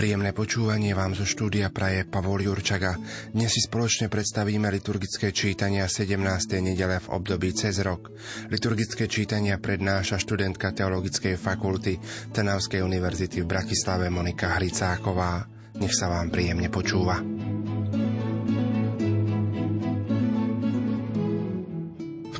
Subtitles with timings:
[0.00, 2.96] Príjemné počúvanie vám zo štúdia praje Pavol Jurčaga.
[3.36, 6.16] Dnes si spoločne predstavíme liturgické čítania 17.
[6.56, 8.08] nedele v období cez rok.
[8.48, 12.00] Liturgické čítania prednáša študentka Teologickej fakulty
[12.32, 15.44] Trnavskej univerzity v Bratislave Monika Hricáková.
[15.76, 17.20] Nech sa vám príjemne počúva.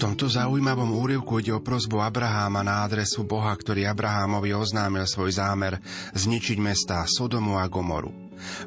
[0.01, 5.77] Tomto zaujímavom úrivku ide o prozbu Abraháma na adresu Boha, ktorý Abrahámovi oznámil svoj zámer
[6.17, 8.09] zničiť mesta Sodomu a Gomoru.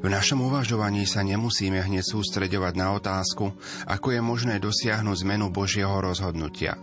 [0.05, 3.49] V našom uvažovaní sa nemusíme hneď sústreďovať na otázku,
[3.89, 6.77] ako je možné dosiahnuť zmenu Božieho rozhodnutia.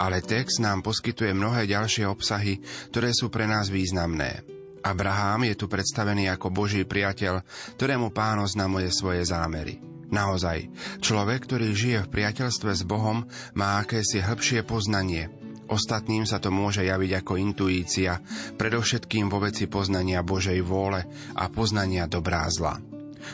[0.00, 2.56] Ale text nám poskytuje mnohé ďalšie obsahy,
[2.88, 4.48] ktoré sú pre nás významné.
[4.80, 7.44] Abraham je tu predstavený ako Boží priateľ,
[7.76, 9.89] ktorému pán oznamuje svoje zámery.
[10.10, 10.66] Naozaj,
[10.98, 15.30] človek, ktorý žije v priateľstve s Bohom, má akési hĺbšie poznanie.
[15.70, 18.18] Ostatným sa to môže javiť ako intuícia,
[18.58, 21.06] predovšetkým vo veci poznania Božej vôle
[21.38, 22.74] a poznania dobrá zla.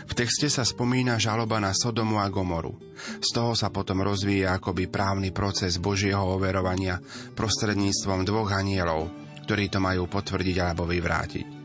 [0.04, 2.76] V texte sa spomína žaloba na Sodomu a Gomoru.
[3.24, 7.00] Z toho sa potom rozvíja akoby právny proces Božieho overovania
[7.32, 9.08] prostredníctvom dvoch anielov,
[9.48, 11.55] ktorí to majú potvrdiť alebo vyvrátiť.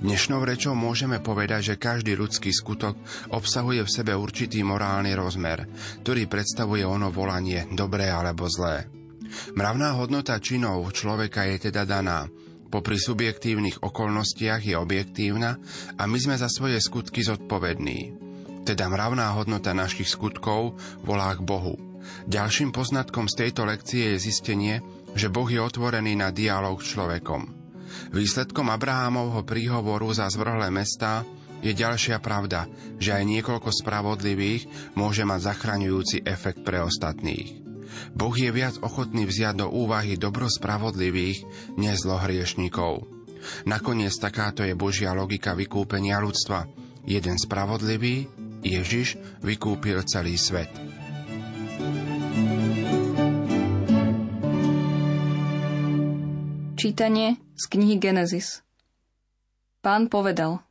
[0.00, 2.96] Dnešnou rečou môžeme povedať, že každý ľudský skutok
[3.32, 5.68] obsahuje v sebe určitý morálny rozmer,
[6.00, 8.88] ktorý predstavuje ono volanie dobré alebo zlé.
[9.54, 12.26] Mravná hodnota činov človeka je teda daná,
[12.70, 15.58] popri subjektívnych okolnostiach je objektívna
[15.98, 18.14] a my sme za svoje skutky zodpovední.
[18.66, 21.74] Teda mravná hodnota našich skutkov volá k Bohu.
[22.30, 24.80] Ďalším poznatkom z tejto lekcie je zistenie,
[25.12, 27.59] že Boh je otvorený na dialog s človekom.
[28.10, 31.22] Výsledkom Abrahámovho príhovoru za zvrhlé mestá
[31.60, 37.60] je ďalšia pravda, že aj niekoľko spravodlivých môže mať zachraňujúci efekt pre ostatných.
[38.16, 41.44] Boh je viac ochotný vziať do úvahy dobro spravodlivých,
[41.76, 43.06] než zlo hriešnikov.
[43.64, 46.68] Nakoniec takáto je Božia logika vykúpenia ľudstva.
[47.08, 48.28] Jeden spravodlivý,
[48.60, 50.89] Ježiš, vykúpil celý svet.
[56.80, 58.64] Čítanie z knihy Genesis
[59.84, 60.64] Pán povedal,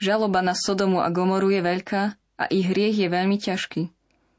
[0.00, 3.92] žaloba na Sodomu a Gomoru je veľká a ich hriech je veľmi ťažký.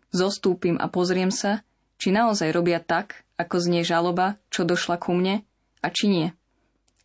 [0.09, 1.61] Zostúpim a pozriem sa,
[2.01, 5.45] či naozaj robia tak, ako znie žaloba, čo došla ku mne,
[5.85, 6.33] a či nie.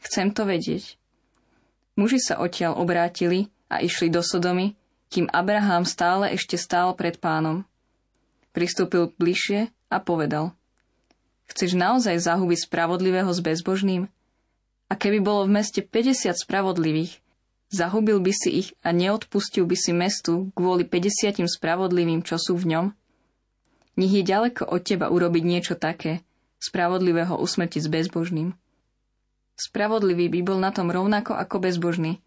[0.01, 0.97] Chcem to vedieť.
[2.01, 4.81] Muži sa odtiaľ obrátili a išli do Sodomy,
[5.13, 7.69] kým Abraham stále ešte stál pred pánom.
[8.57, 10.57] Pristúpil bližšie a povedal–
[11.51, 14.07] Chceš naozaj zahubiť spravodlivého s bezbožným?
[14.87, 17.19] A keby bolo v meste 50 spravodlivých,
[17.75, 22.71] zahubil by si ich a neodpustil by si mestu kvôli 50 spravodlivým, čo sú v
[22.71, 22.87] ňom?
[23.99, 26.23] Nech je ďaleko od teba urobiť niečo také,
[26.63, 28.55] spravodlivého usmrtiť s bezbožným.
[29.59, 32.23] Spravodlivý by bol na tom rovnako ako bezbožný.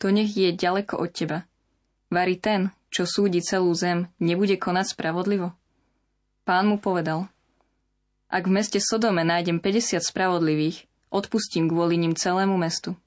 [0.00, 1.38] To nech je ďaleko od teba.
[2.08, 5.52] Vari ten, čo súdi celú zem, nebude konať spravodlivo?
[6.48, 7.28] Pán mu povedal–
[8.26, 12.98] ak v meste Sodome nájdem 50 spravodlivých, odpustím kvôli ním celému mestu.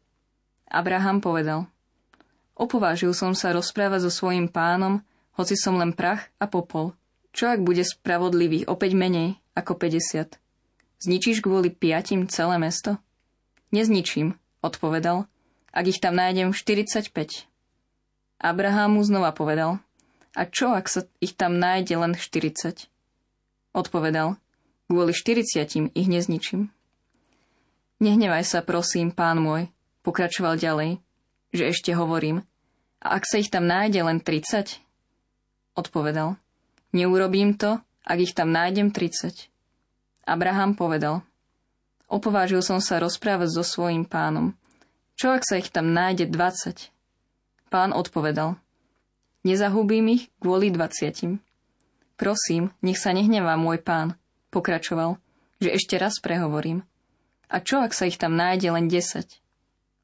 [0.69, 1.67] Abraham povedal,
[2.55, 5.03] opovážil som sa rozprávať so svojím pánom,
[5.35, 6.95] hoci som len prach a popol.
[7.35, 10.39] Čo ak bude spravodlivých opäť menej ako 50?
[10.99, 12.99] Zničíš kvôli piatim celé mesto?
[13.71, 15.29] Nezničím, odpovedal,
[15.71, 17.47] ak ich tam nájdem 45.
[18.39, 19.79] Abraham mu znova povedal,
[20.33, 22.87] a čo ak sa ich tam nájde len 40?
[23.75, 24.39] Odpovedal,
[24.89, 26.73] Kvôli 40 ich nezničím.
[28.01, 29.69] Nehnevaj sa, prosím, pán môj,
[30.01, 30.97] pokračoval ďalej,
[31.53, 32.41] že ešte hovorím.
[32.97, 34.81] A ak sa ich tam nájde len 30?
[35.77, 36.41] Odpovedal.
[36.89, 39.53] Neurobím to, ak ich tam nájdem 30.
[40.25, 41.21] Abraham povedal.
[42.09, 44.57] Opovážil som sa rozprávať so svojím pánom.
[45.13, 46.89] Čo ak sa ich tam nájde 20?
[47.69, 48.57] Pán odpovedal.
[49.45, 51.37] Nezahubím ich kvôli 20.
[52.19, 54.18] Prosím, nech sa nehnevá môj pán,
[54.49, 55.21] Pokračoval,
[55.61, 56.81] že ešte raz prehovorím.
[57.49, 59.41] A čo, ak sa ich tam nájde len 10?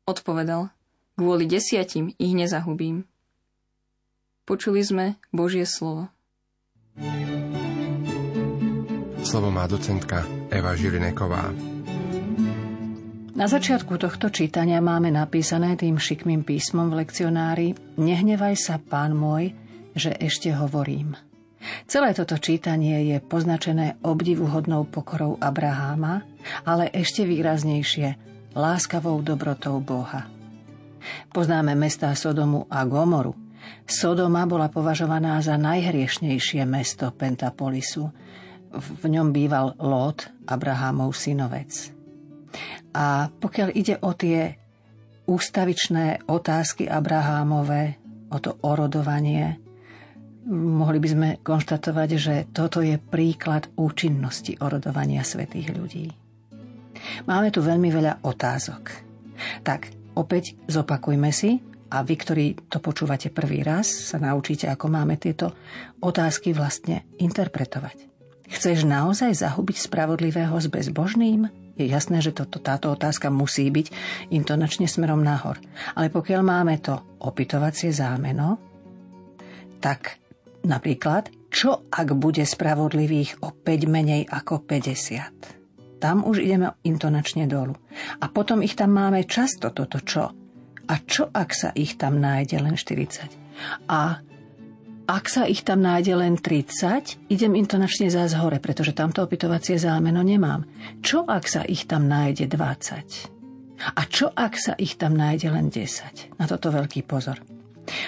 [0.05, 0.69] Odpovedal,
[1.17, 3.09] kvôli desiatim ich nezahubím.
[4.45, 6.13] Počuli sme Božie slovo.
[9.25, 10.21] Slovo má docentka
[10.53, 11.49] Eva Žilineková.
[13.35, 17.67] Na začiatku tohto čítania máme napísané tým šikmým písmom v lekcionári
[17.99, 19.51] Nehnevaj sa, pán môj,
[19.91, 21.19] že ešte hovorím.
[21.85, 26.25] Celé toto čítanie je poznačené obdivuhodnou pokorou Abraháma,
[26.65, 28.15] ale ešte výraznejšie
[28.55, 30.29] láskavou dobrotou Boha.
[31.29, 33.37] Poznáme mestá Sodomu a Gomoru.
[33.85, 38.09] Sodoma bola považovaná za najhriešnejšie mesto Pentapolisu.
[38.75, 41.93] V ňom býval Lot, Abrahámov synovec.
[42.95, 44.57] A pokiaľ ide o tie
[45.25, 47.97] ústavičné otázky Abrahámové,
[48.29, 49.64] o to orodovanie,
[50.49, 56.05] mohli by sme konštatovať, že toto je príklad účinnosti orodovania svetých ľudí.
[57.25, 58.83] Máme tu veľmi veľa otázok.
[59.65, 61.59] Tak, opäť zopakujme si
[61.91, 65.53] a vy, ktorí to počúvate prvý raz, sa naučíte, ako máme tieto
[66.01, 68.15] otázky vlastne interpretovať.
[68.45, 71.49] Chceš naozaj zahubiť spravodlivého s bezbožným?
[71.75, 73.91] Je jasné, že toto, táto otázka musí byť
[74.31, 75.59] intonačne smerom nahor.
[75.97, 76.95] Ale pokiaľ máme to
[77.25, 78.61] opytovacie zámeno,
[79.83, 80.24] tak
[80.67, 86.03] napríklad, čo ak bude spravodlivých o 5 menej ako 50?
[86.03, 87.73] Tam už ideme intonačne dolu.
[88.19, 90.29] A potom ich tam máme často toto čo.
[90.85, 93.89] A čo ak sa ich tam nájde len 40?
[93.89, 94.19] A
[95.05, 100.25] ak sa ich tam nájde len 30, idem intonačne zás hore, pretože tamto opytovacie zámeno
[100.25, 100.65] nemám.
[101.05, 103.31] Čo ak sa ich tam nájde 20?
[103.95, 106.41] A čo ak sa ich tam nájde len 10?
[106.41, 107.54] Na toto veľký pozor.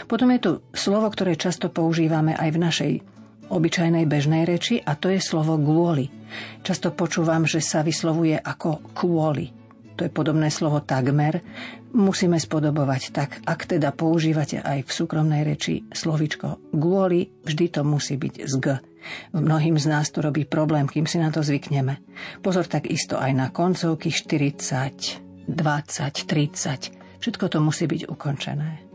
[0.09, 2.93] Potom je tu slovo, ktoré často používame aj v našej
[3.47, 6.11] obyčajnej bežnej reči a to je slovo kvôli.
[6.65, 11.41] Často počúvam, že sa vyslovuje ako kvôli to je podobné slovo takmer,
[11.97, 18.21] musíme spodobovať tak, ak teda používate aj v súkromnej reči slovičko kvôli, vždy to musí
[18.21, 18.65] byť z g.
[19.33, 21.97] Mnohým z nás to robí problém, kým si na to zvykneme.
[22.45, 27.17] Pozor takisto aj na koncovky 40, 20, 30.
[27.17, 28.86] Všetko to musí byť ukončené.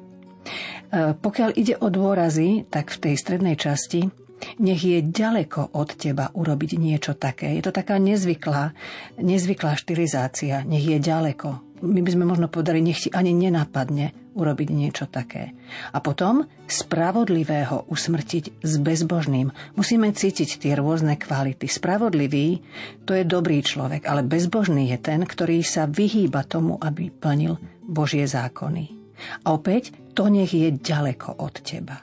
[0.43, 4.11] E, pokiaľ ide o dôrazy, tak v tej strednej časti
[4.59, 7.55] nech je ďaleko od teba urobiť niečo také.
[7.55, 8.75] Je to taká nezvyklá,
[9.23, 10.67] nezvyklá štilizácia.
[10.67, 11.81] Nech je ďaleko.
[11.83, 15.53] My by sme možno povedali, nech ti ani nenapadne urobiť niečo také.
[15.93, 19.51] A potom spravodlivého usmrtiť s bezbožným.
[19.77, 21.67] Musíme cítiť tie rôzne kvality.
[21.69, 22.63] Spravodlivý
[23.05, 28.25] to je dobrý človek, ale bezbožný je ten, ktorý sa vyhýba tomu, aby plnil Božie
[28.25, 29.03] zákony.
[29.47, 31.97] A opäť, to nech je ďaleko od teba.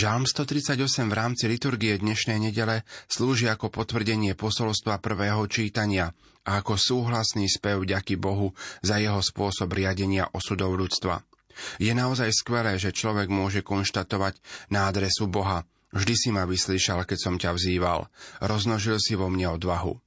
[0.00, 6.16] Žalm 138 v rámci liturgie dnešnej nedele slúži ako potvrdenie posolstva prvého čítania
[6.48, 11.29] a ako súhlasný spev ďaky Bohu za jeho spôsob riadenia osudov ľudstva.
[11.78, 14.38] Je naozaj skvelé, že človek môže konštatovať
[14.72, 15.64] na adresu Boha.
[15.90, 18.06] Vždy si ma vyslyšal, keď som ťa vzýval.
[18.38, 19.98] Roznožil si vo mne odvahu.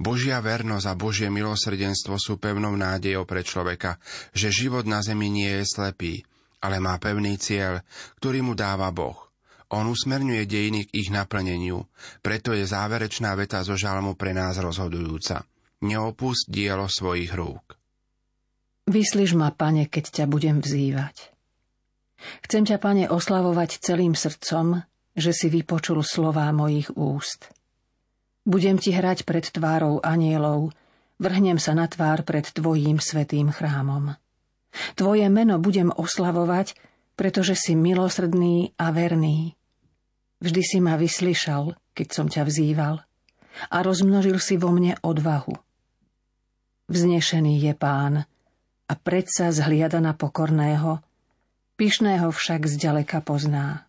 [0.00, 4.00] Božia vernosť a Božie milosrdenstvo sú pevnou nádejou pre človeka,
[4.32, 6.24] že život na zemi nie je slepý,
[6.64, 7.84] ale má pevný cieľ,
[8.16, 9.28] ktorý mu dáva Boh.
[9.74, 11.84] On usmerňuje dejiny k ich naplneniu,
[12.22, 15.44] preto je záverečná veta zo žalmu pre nás rozhodujúca.
[15.84, 17.75] Neopust dielo svojich rúk.
[18.86, 21.34] Vyslíš ma, pane, keď ťa budem vzývať.
[22.46, 24.86] Chcem ťa, pane, oslavovať celým srdcom,
[25.18, 27.50] že si vypočul slová mojich úst.
[28.46, 30.70] Budem ti hrať pred tvárou anielov,
[31.18, 34.14] vrhnem sa na tvár pred tvojím svetým chrámom.
[34.94, 36.78] Tvoje meno budem oslavovať,
[37.18, 39.58] pretože si milosrdný a verný.
[40.38, 43.02] Vždy si ma vyslyšal, keď som ťa vzýval
[43.72, 45.56] a rozmnožil si vo mne odvahu.
[46.86, 48.28] Vznešený je pán
[48.86, 51.02] a predsa zhliada na pokorného,
[51.78, 53.86] pyšného však zďaleka pozná.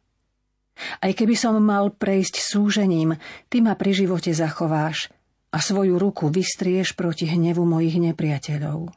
[1.02, 3.18] Aj keby som mal prejsť súžením,
[3.50, 5.10] ty ma pri živote zachováš
[5.50, 8.94] a svoju ruku vystrieš proti hnevu mojich nepriateľov.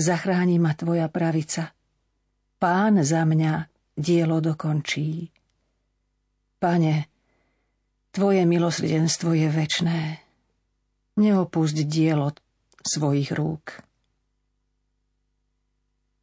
[0.00, 1.68] Zachráni ma tvoja pravica–
[2.62, 3.66] Pán za mňa
[3.98, 5.26] dielo dokončí.
[6.62, 7.10] Pane,
[8.14, 10.22] Tvoje milosrdenstvo je večné.
[11.18, 12.30] Neopusť dielo
[12.86, 13.82] svojich rúk.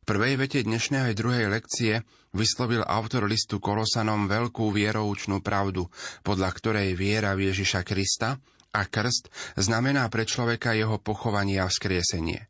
[0.10, 2.02] Prvej vete dnešnej aj druhej lekcie
[2.34, 5.86] vyslovil autor listu Kolosanom veľkú vieroučnú pravdu,
[6.26, 8.42] podľa ktorej viera v Ježiša Krista
[8.74, 9.30] a krst
[9.62, 12.42] znamená pre človeka jeho pochovanie a vzkriesenie.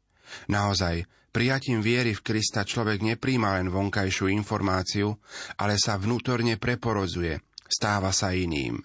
[0.47, 1.03] Naozaj,
[1.35, 5.19] Prijatím viery v Krista človek nepríjma len vonkajšiu informáciu,
[5.59, 8.79] ale sa vnútorne preporodzuje, stáva sa iným.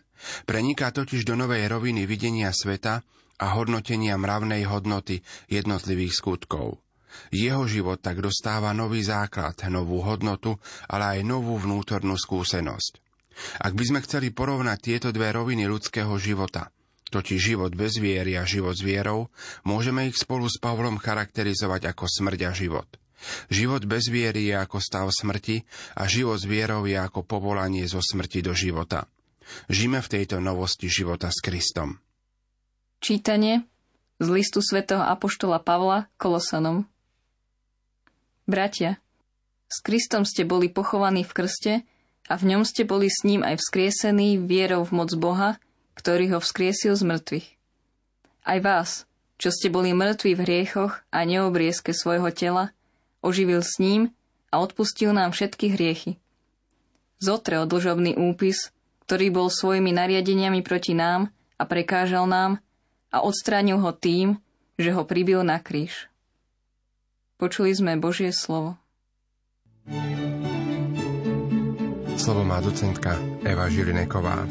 [0.50, 3.06] Preniká totiž do novej roviny videnia sveta
[3.38, 6.83] a hodnotenia mravnej hodnoty jednotlivých skutkov.
[7.34, 13.02] Jeho život tak dostáva nový základ, novú hodnotu, ale aj novú vnútornú skúsenosť.
[13.62, 16.70] Ak by sme chceli porovnať tieto dve roviny ľudského života,
[17.10, 19.30] totiž život bez viery a život s vierou,
[19.66, 22.88] môžeme ich spolu s Pavlom charakterizovať ako smrť a život.
[23.48, 25.64] Život bez viery je ako stav smrti
[25.96, 29.08] a život s vierou je ako povolanie zo smrti do života.
[29.68, 32.00] Žime v tejto novosti života s Kristom.
[33.00, 33.64] Čítanie
[34.16, 36.88] z listu svätého Apoštola Pavla Kolosanom
[38.44, 39.00] Bratia,
[39.72, 41.74] s Kristom ste boli pochovaní v krste
[42.28, 45.56] a v ňom ste boli s ním aj vzkriesení vierou v moc Boha,
[45.96, 47.48] ktorý ho vzkriesil z mŕtvych.
[48.44, 49.08] Aj vás,
[49.40, 52.76] čo ste boli mŕtvi v hriechoch a neobriezke svojho tela,
[53.24, 54.12] oživil s ním
[54.52, 56.20] a odpustil nám všetky hriechy.
[57.24, 58.68] Zotrel dlžobný úpis,
[59.08, 62.60] ktorý bol svojimi nariadeniami proti nám a prekážal nám
[63.08, 64.36] a odstránil ho tým,
[64.76, 66.12] že ho pribil na kríž.
[67.34, 68.78] Počuli sme Božie slovo.
[72.14, 74.46] Slovo má docentka Eva Žilineková.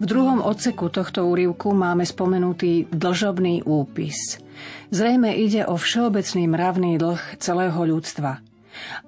[0.00, 4.38] V druhom odseku tohto úrivku máme spomenutý dlžobný úpis.
[4.94, 8.38] Zrejme ide o všeobecný mravný dlh celého ľudstva.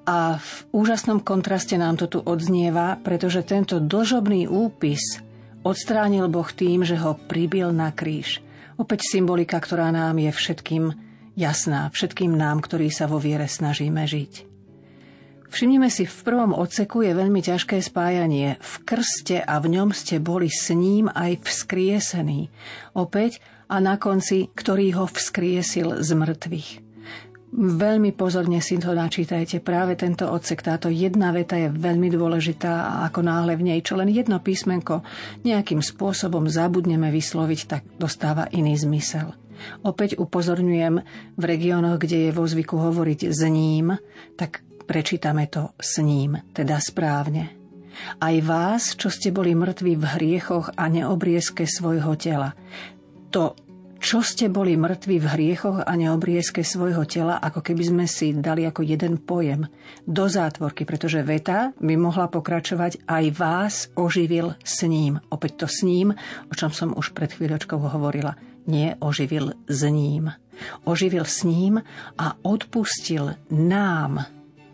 [0.03, 5.23] A v úžasnom kontraste nám to tu odznieva, pretože tento dlžobný úpis
[5.63, 8.43] odstránil Boh tým, že ho pribil na kríž.
[8.75, 14.53] Opäť symbolika, ktorá nám je všetkým jasná, všetkým nám, ktorí sa vo viere snažíme žiť.
[15.53, 18.57] Všimnime si, v prvom odseku je veľmi ťažké spájanie.
[18.57, 22.49] V krste a v ňom ste boli s ním aj vzkriesení.
[22.97, 26.71] Opäť a na konci, ktorý ho vzkriesil z mŕtvych.
[27.53, 29.61] Veľmi pozorne si to načítajte.
[29.61, 34.01] Práve tento odsek, táto jedna veta je veľmi dôležitá a ako náhle v nej čo
[34.01, 35.05] len jedno písmenko
[35.45, 39.42] nejakým spôsobom zabudneme vysloviť, tak dostáva iný zmysel.
[39.83, 40.95] Opäť upozorňujem,
[41.39, 43.97] v regiónoch, kde je vo zvyku hovoriť s ním,
[44.37, 47.55] tak Prečítame to s ním, teda správne.
[48.19, 52.57] Aj vás, čo ste boli mŕtvi v hriechoch a neobriezke svojho tela.
[53.31, 53.57] To,
[54.03, 58.67] čo ste boli mŕtvi v hriechoch a neobriezke svojho tela, ako keby sme si dali
[58.67, 59.65] ako jeden pojem
[60.03, 65.23] do zátvorky, pretože veta by mohla pokračovať aj vás oživil s ním.
[65.31, 66.11] Opäť to s ním,
[66.51, 68.35] o čom som už pred chvíľočkou hovorila.
[68.67, 70.31] Nie oživil s ním.
[70.87, 71.83] Oživil s ním
[72.19, 74.27] a odpustil nám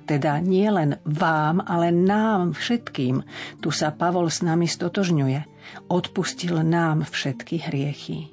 [0.09, 3.21] teda nie len vám, ale nám všetkým.
[3.61, 5.45] Tu sa Pavol s nami stotožňuje.
[5.93, 8.33] Odpustil nám všetky hriechy.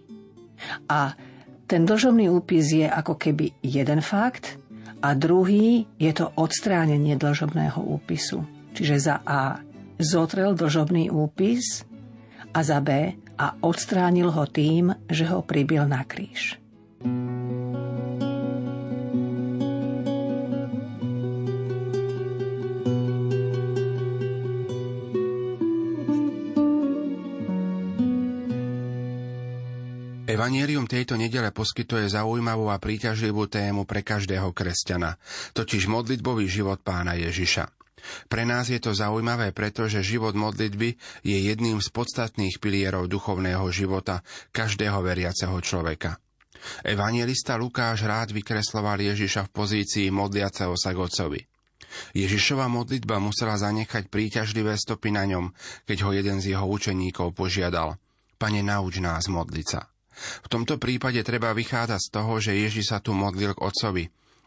[0.88, 1.20] A
[1.68, 4.56] ten dlžobný úpis je ako keby jeden fakt
[5.04, 8.48] a druhý je to odstránenie dlžobného úpisu.
[8.72, 9.60] Čiže za A
[10.00, 11.84] zotrel dlžobný úpis
[12.56, 16.60] a za B a odstránil ho tým, že ho pribil na kríž.
[30.36, 35.16] Evangelium tejto nedele poskytuje zaujímavú a príťažlivú tému pre každého kresťana,
[35.56, 37.85] totiž modlitbový život pána Ježiša.
[38.28, 40.96] Pre nás je to zaujímavé, pretože život modlitby
[41.26, 44.22] je jedným z podstatných pilierov duchovného života
[44.54, 46.18] každého veriaceho človeka.
[46.82, 51.46] Evangelista Lukáš rád vykresloval Ježiša v pozícii modliaceho sa Gocovi.
[52.18, 55.54] Ježišova modlitba musela zanechať príťažlivé stopy na ňom,
[55.88, 57.96] keď ho jeden z jeho učeníkov požiadal
[58.36, 59.88] Pane, nauč nás modliť sa.
[60.44, 64.04] V tomto prípade treba vychádzať z toho, že Ježiš sa tu modlil k Otcovi,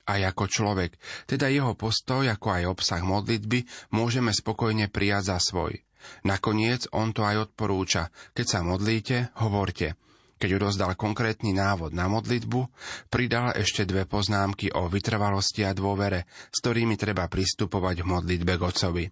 [0.08, 0.96] aj ako človek,
[1.28, 5.84] teda jeho postoj, ako aj obsah modlitby, môžeme spokojne prijať za svoj.
[6.24, 8.08] Nakoniec on to aj odporúča.
[8.32, 10.00] Keď sa modlíte, hovorte.
[10.38, 12.70] Keď odozdal konkrétny návod na modlitbu,
[13.10, 18.62] pridal ešte dve poznámky o vytrvalosti a dôvere, s ktorými treba pristupovať v modlitbe k
[18.62, 19.04] Otcovi.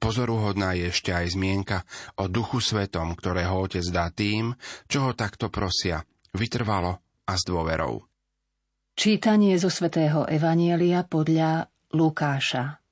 [0.00, 1.84] Pozoruhodná je ešte aj zmienka
[2.16, 4.56] o Duchu Svetom, ktorého Otec dá tým,
[4.88, 6.00] čo ho takto prosia,
[6.32, 6.96] vytrvalo
[7.28, 8.09] a s dôverou.
[9.00, 12.84] Čítanie zo svätého Evanielia podľa Lukáša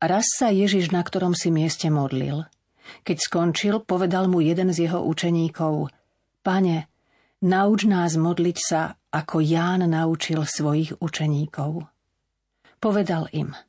[0.00, 2.48] Raz sa Ježiš na ktorom si mieste modlil.
[3.04, 5.92] Keď skončil, povedal mu jeden z jeho učeníkov
[6.40, 6.88] Pane,
[7.44, 11.84] nauč nás modliť sa, ako Ján naučil svojich učeníkov.
[12.80, 13.52] Povedal im–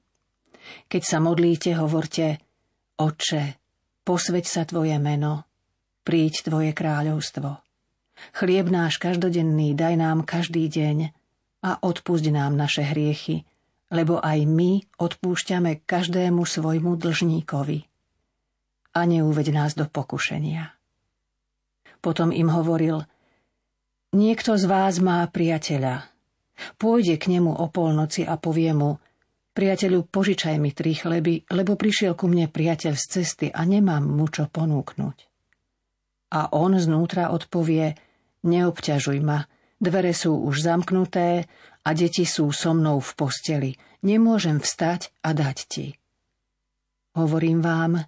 [0.87, 2.39] keď sa modlíte, hovorte
[2.99, 3.43] Oče,
[4.03, 5.47] posveď sa Tvoje meno,
[6.03, 7.66] príď Tvoje kráľovstvo.
[8.33, 11.13] Chlieb náš každodenný daj nám každý deň
[11.63, 13.45] a odpusť nám naše hriechy,
[13.93, 17.79] lebo aj my odpúšťame každému svojmu dlžníkovi.
[18.97, 20.73] A neuveď nás do pokušenia.
[22.01, 23.05] Potom im hovoril,
[24.13, 26.09] niekto z vás má priateľa.
[26.81, 28.97] Pôjde k nemu o polnoci a povie mu,
[29.57, 34.29] Priateľu, požičaj mi tri chleby, lebo prišiel ku mne priateľ z cesty a nemám mu
[34.29, 35.17] čo ponúknuť.
[36.37, 37.97] A on znútra odpovie,
[38.47, 39.43] neobťažuj ma,
[39.77, 41.45] dvere sú už zamknuté
[41.83, 43.71] a deti sú so mnou v posteli.
[44.01, 45.87] Nemôžem vstať a dať ti.
[47.17, 48.07] Hovorím vám,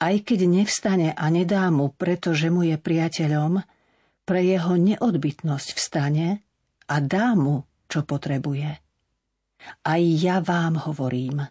[0.00, 3.62] aj keď nevstane a nedá mu, pretože mu je priateľom,
[4.24, 6.40] pre jeho neodbytnosť vstane
[6.88, 8.70] a dá mu, čo potrebuje.
[9.84, 11.44] Aj ja vám hovorím,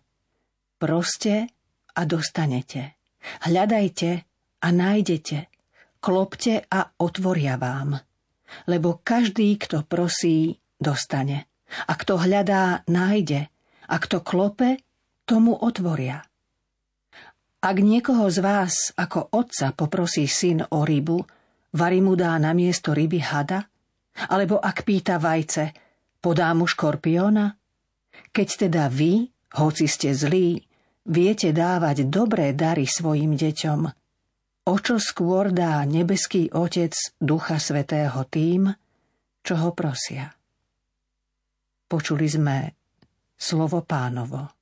[0.81, 1.53] proste
[1.93, 2.98] a dostanete.
[3.45, 4.10] Hľadajte
[4.65, 5.52] a nájdete.
[6.03, 7.95] Klopte a otvoria vám.
[8.67, 11.48] Lebo každý, kto prosí, dostane.
[11.88, 13.48] A kto hľadá, nájde.
[13.88, 14.83] A kto klope,
[15.24, 16.27] tomu otvoria.
[17.63, 21.24] Ak niekoho z vás ako otca poprosí syn o rybu,
[21.72, 23.72] varí mu dá na miesto ryby hada?
[24.27, 25.72] Alebo ak pýta vajce,
[26.19, 27.55] podá mu škorpiona?
[28.36, 30.60] Keď teda vy, hoci ste zlí,
[31.07, 34.02] viete dávať dobré dary svojim deťom,
[34.63, 38.72] o čo skôr dá nebeský Otec Ducha Svetého tým,
[39.43, 40.32] čo ho prosia.
[41.89, 42.58] Počuli sme
[43.36, 44.52] slovo pánovo.